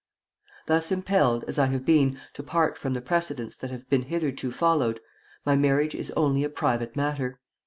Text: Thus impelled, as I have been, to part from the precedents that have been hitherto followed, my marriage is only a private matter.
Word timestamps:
Thus 0.65 0.91
impelled, 0.91 1.43
as 1.43 1.59
I 1.59 1.67
have 1.67 1.85
been, 1.85 2.19
to 2.33 2.41
part 2.41 2.75
from 2.75 2.95
the 2.95 3.01
precedents 3.03 3.55
that 3.57 3.69
have 3.69 3.87
been 3.87 4.01
hitherto 4.01 4.51
followed, 4.51 4.99
my 5.45 5.55
marriage 5.55 5.93
is 5.93 6.09
only 6.17 6.43
a 6.43 6.49
private 6.49 6.95
matter. 6.95 7.39